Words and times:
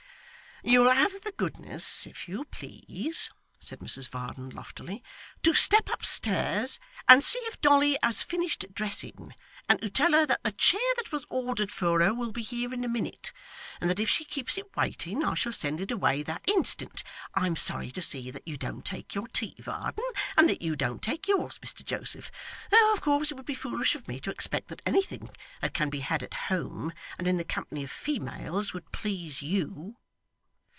'You'll 0.63 0.91
have 0.91 1.23
the 1.23 1.31
goodness, 1.31 2.05
if 2.05 2.27
you 2.29 2.45
please,' 2.45 3.31
said 3.59 3.79
Mrs 3.79 4.07
Varden, 4.09 4.51
loftily, 4.51 5.03
'to 5.41 5.55
step 5.55 5.89
upstairs 5.91 6.79
and 7.09 7.23
see 7.23 7.39
if 7.45 7.59
Dolly 7.61 7.97
has 8.03 8.21
finished 8.21 8.67
dressing, 8.71 9.33
and 9.67 9.81
to 9.81 9.89
tell 9.89 10.11
her 10.13 10.27
that 10.27 10.43
the 10.43 10.51
chair 10.51 10.79
that 10.97 11.11
was 11.11 11.25
ordered 11.31 11.71
for 11.71 11.99
her 12.03 12.13
will 12.13 12.31
be 12.31 12.43
here 12.43 12.71
in 12.75 12.83
a 12.83 12.87
minute, 12.87 13.33
and 13.81 13.89
that 13.89 13.99
if 13.99 14.07
she 14.07 14.23
keeps 14.23 14.55
it 14.55 14.75
waiting, 14.77 15.23
I 15.25 15.33
shall 15.33 15.51
send 15.51 15.81
it 15.81 15.89
away 15.89 16.21
that 16.21 16.47
instant. 16.47 17.01
I'm 17.33 17.55
sorry 17.55 17.89
to 17.93 18.01
see 18.03 18.29
that 18.29 18.47
you 18.47 18.55
don't 18.55 18.85
take 18.85 19.15
your 19.15 19.29
tea, 19.29 19.55
Varden, 19.57 20.05
and 20.37 20.47
that 20.47 20.61
you 20.61 20.75
don't 20.75 21.01
take 21.01 21.27
yours, 21.27 21.57
Mr 21.65 21.83
Joseph; 21.83 22.29
though 22.69 22.93
of 22.93 23.01
course 23.01 23.31
it 23.31 23.33
would 23.35 23.47
be 23.47 23.55
foolish 23.55 23.95
of 23.95 24.07
me 24.07 24.19
to 24.19 24.29
expect 24.29 24.67
that 24.67 24.83
anything 24.85 25.31
that 25.61 25.73
can 25.73 25.89
be 25.89 26.01
had 26.01 26.21
at 26.21 26.35
home, 26.35 26.93
and 27.17 27.27
in 27.27 27.37
the 27.37 27.43
company 27.43 27.83
of 27.83 27.89
females, 27.89 28.75
would 28.75 28.91
please 28.91 29.41
YOU. 29.41 29.97